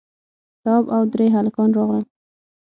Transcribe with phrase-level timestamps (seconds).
[0.61, 2.05] تواب او درې هلکان راغلل.